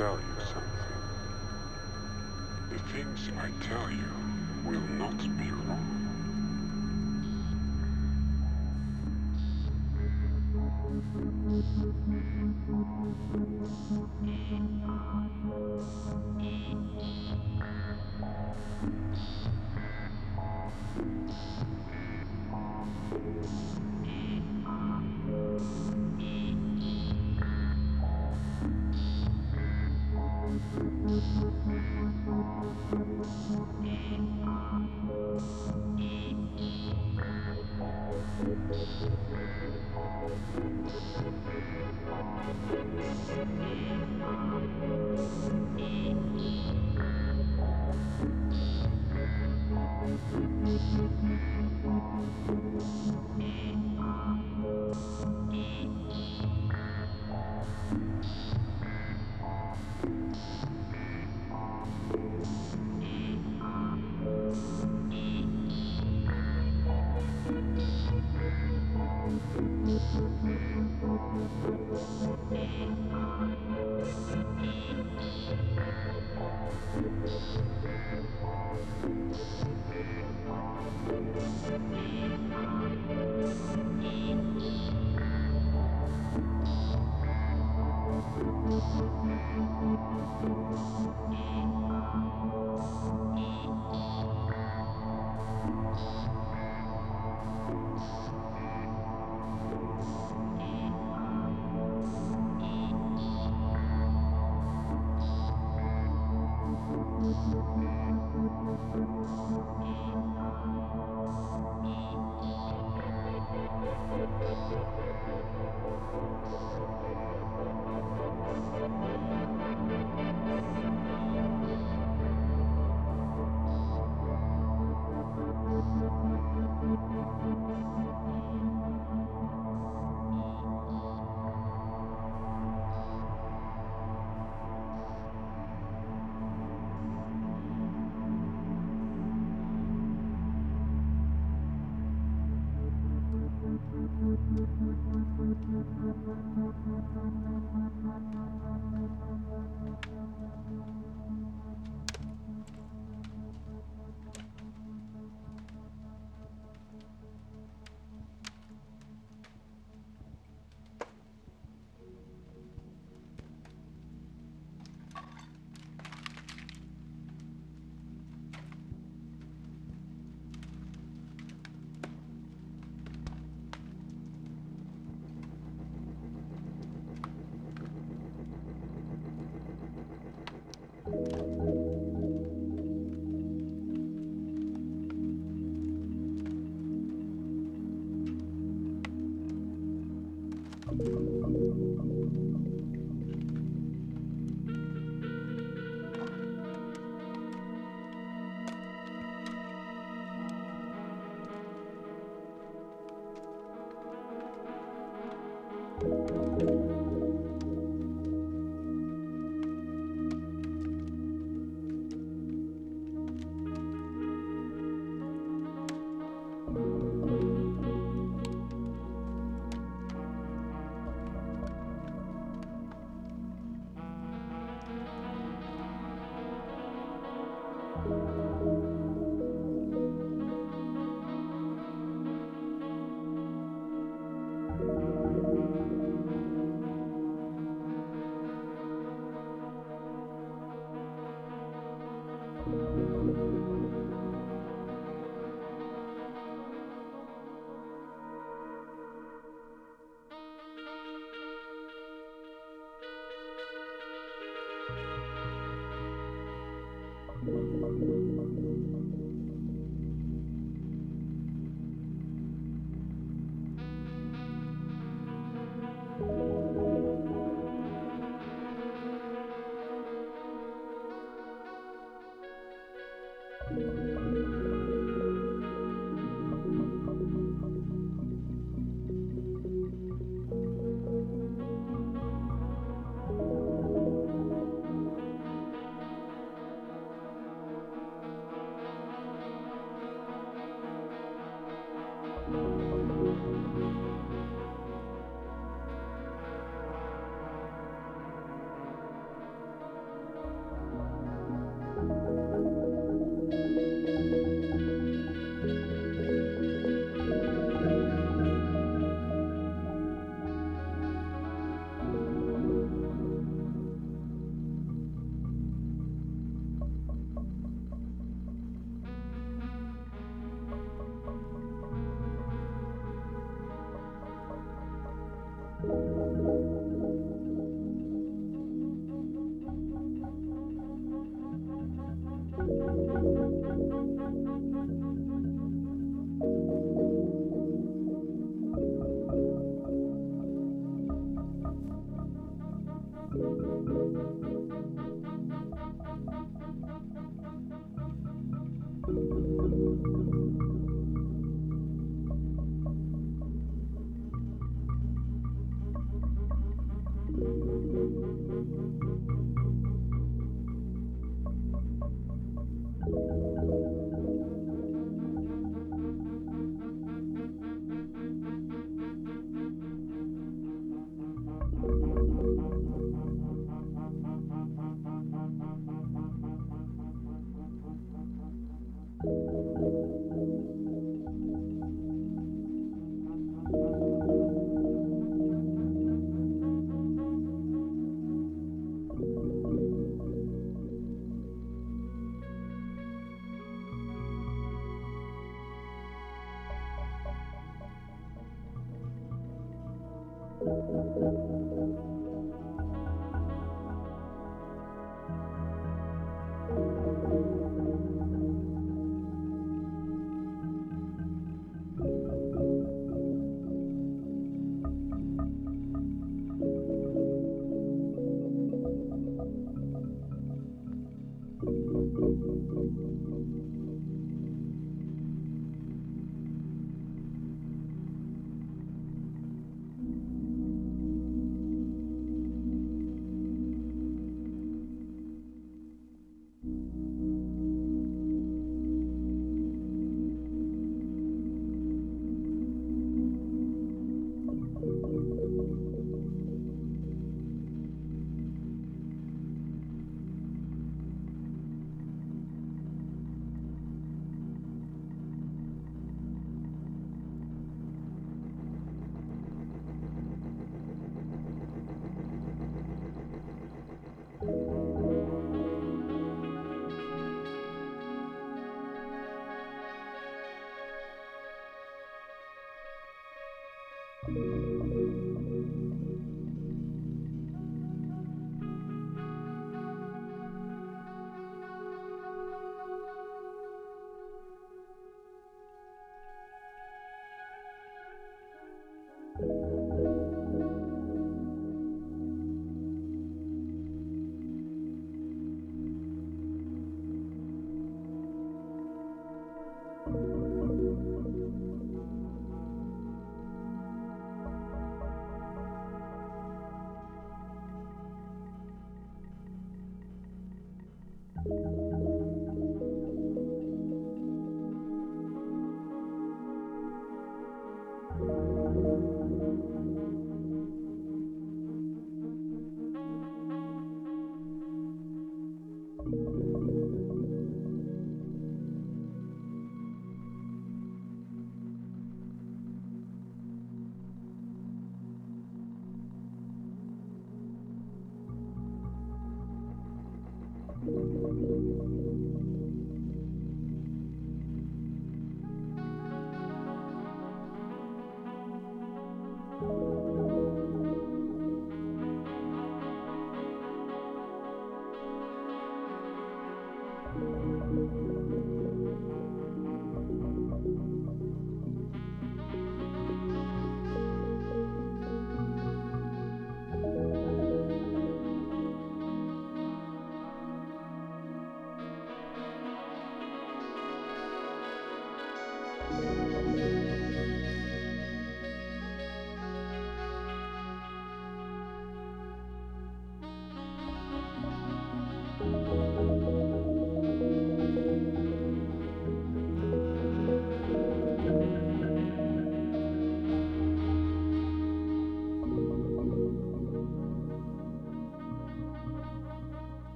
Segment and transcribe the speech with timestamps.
[0.00, 1.02] tell you something.
[2.70, 4.08] The things I tell you
[4.64, 5.59] will not be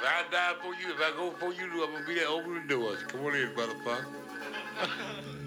[0.00, 2.28] If I die for you, if I go for you, I'm gonna be there.
[2.28, 3.02] Open the doors.
[3.08, 4.04] Come on in, motherfucker.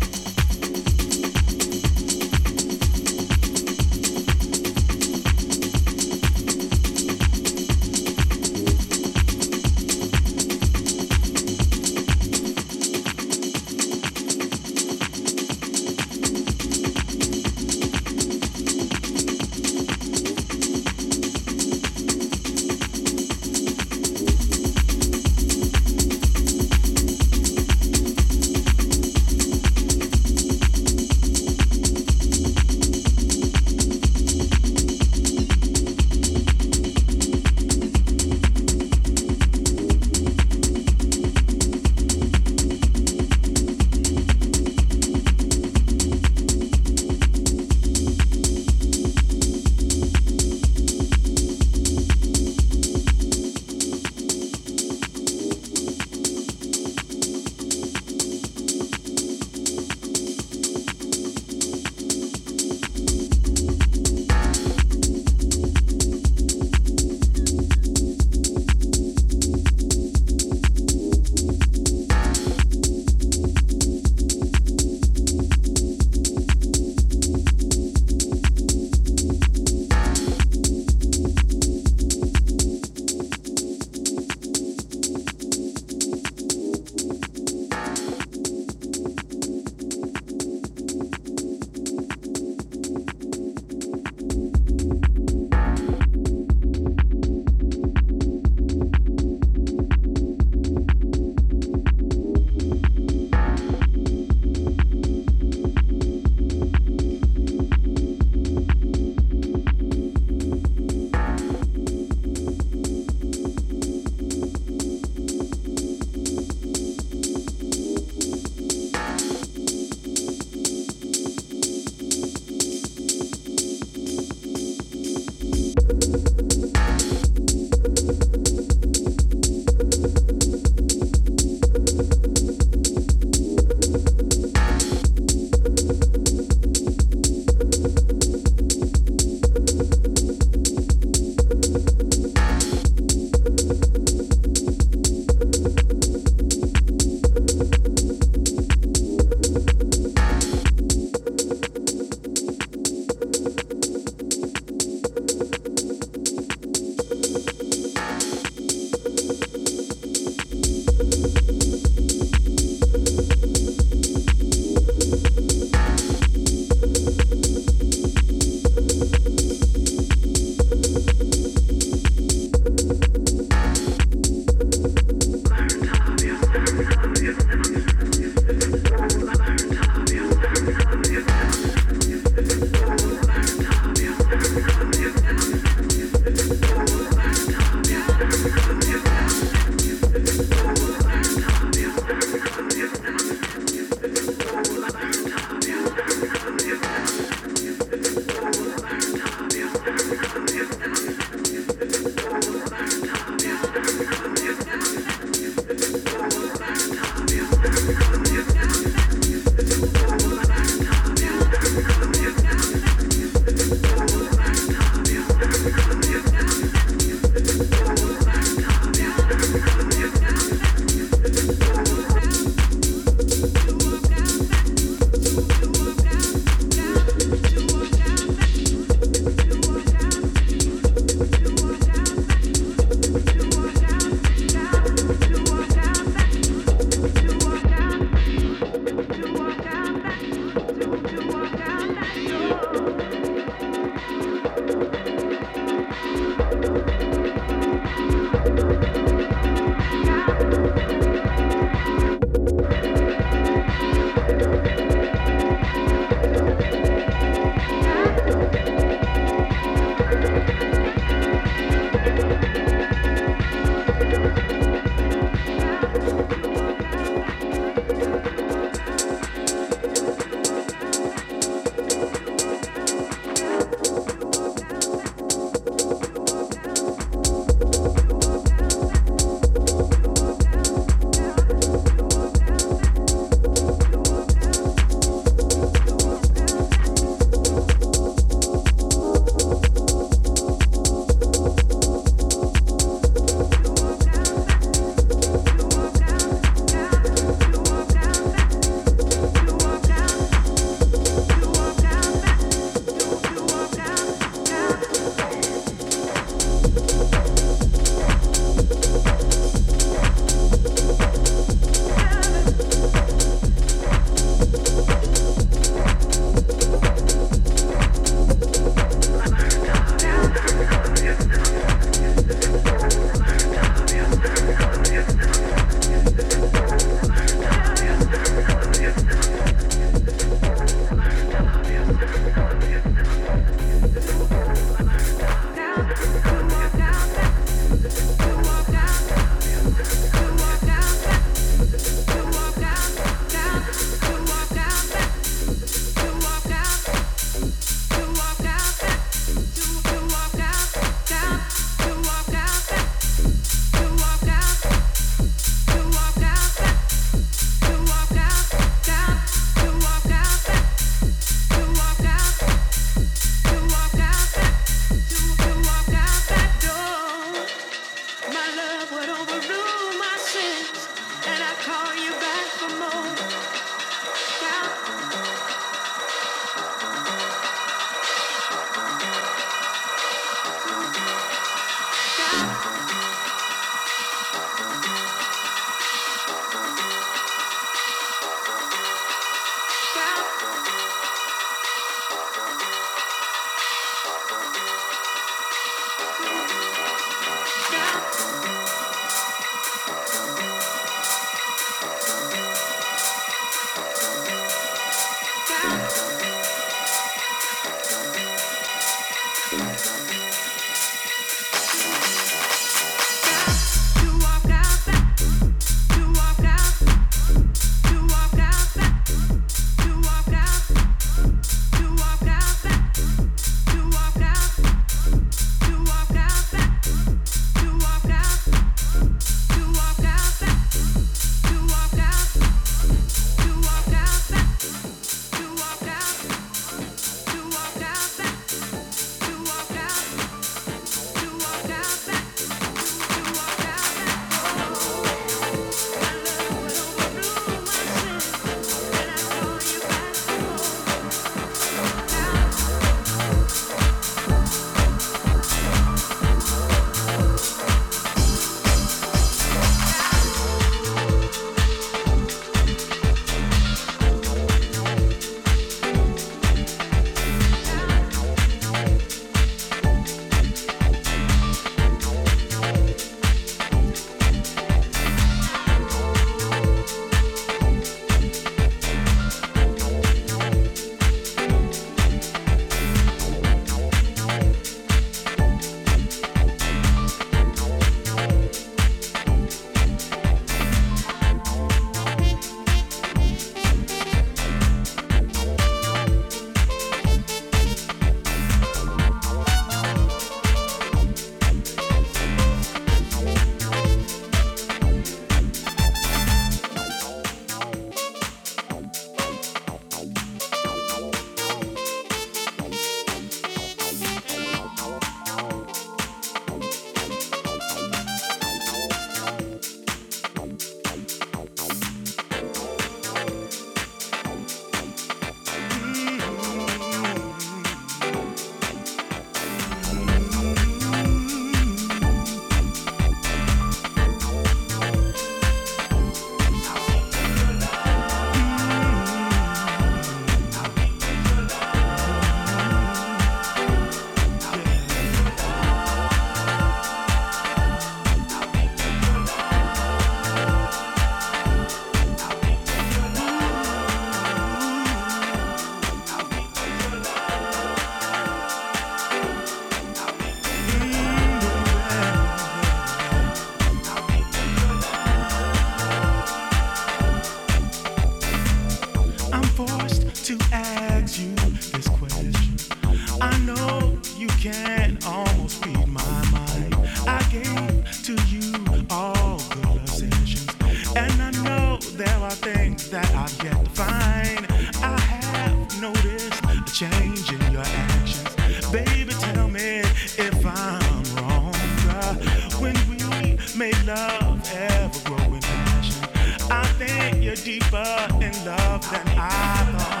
[597.43, 600.00] deeper in love than I thought,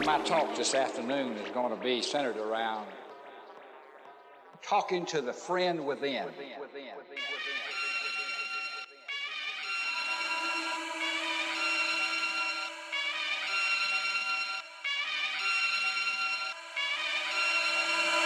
[0.00, 2.86] Really, my talk this afternoon is going to be centered around
[4.62, 6.24] talking to the friend within.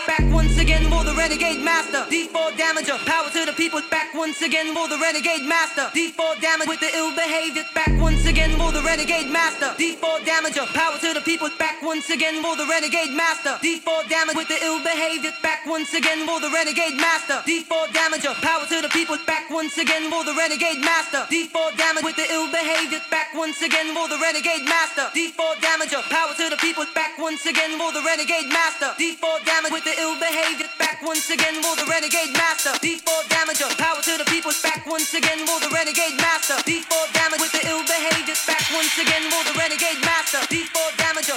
[0.07, 2.05] Back once again for the renegade master.
[2.07, 3.81] D4 damager, power to the people.
[3.91, 5.91] Back once again for the renegade master.
[5.91, 7.65] D4 damage with the ill behavior.
[7.75, 9.75] Back once again for the renegade master.
[9.81, 11.49] D4 damager, power to the people.
[11.95, 13.55] Once again for the renegade master.
[13.63, 15.31] D4 damage with the ill behavior.
[15.47, 17.39] Back once again for the renegade master.
[17.47, 19.15] D4 damager, power to the people.
[19.31, 21.23] Back once again for the renegade master.
[21.31, 22.99] D4 damage with the ill behavior.
[23.15, 25.07] Back once again for the renegade master.
[25.15, 26.83] D4 damager, power to the people.
[26.99, 28.91] Back once again for the renegade master.
[28.99, 30.67] D4 damage with the ill behavior.
[30.83, 32.75] Back once again for the renegade master.
[32.83, 34.51] D4 damager, power to the people.
[34.67, 36.59] Back once again for the renegade master.
[36.67, 38.35] D4 damage with the ill behavior.
[38.51, 40.43] Back once again for the renegade master.
[40.51, 40.74] D4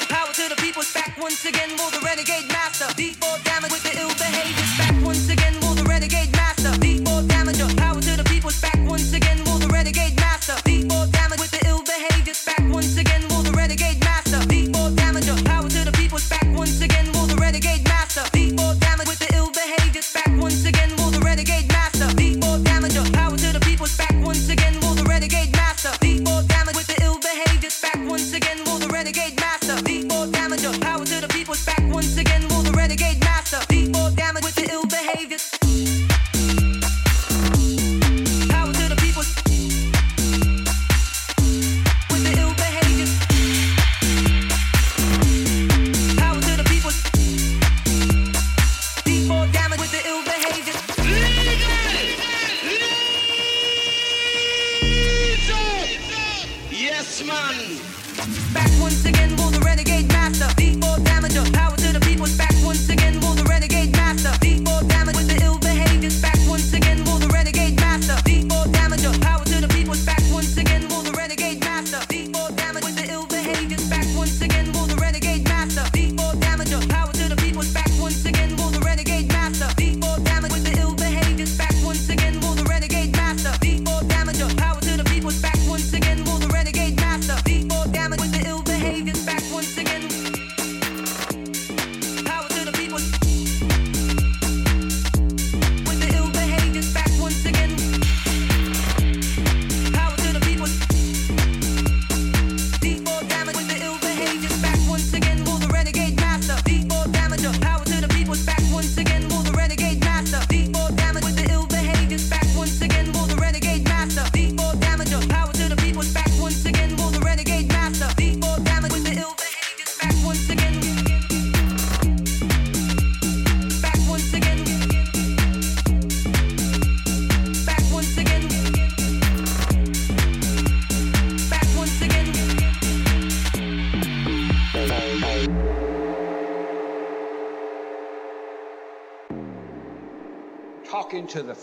[0.06, 2.86] power to the people's Back once again for the renegade master.
[2.96, 3.27] D4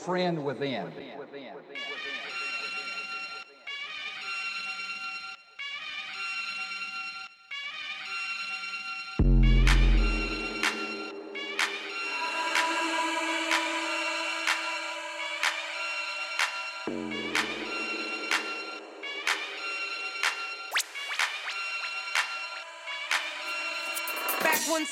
[0.04, 1.03] friend within.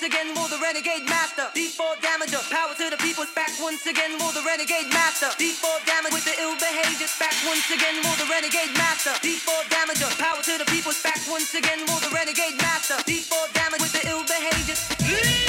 [0.03, 1.47] Once again for the renegade master.
[1.55, 2.43] D4 damager.
[2.51, 3.25] Power to the people.
[3.37, 5.27] Back once again for the renegade master.
[5.39, 7.07] D4 damage with the ill behavior.
[7.21, 9.15] Back once again for the renegade master.
[9.23, 10.11] D4 damager.
[10.19, 10.93] Power to the people.
[11.05, 12.95] Back once again for the renegade master.
[13.07, 15.42] D4 damage with the ill behavior.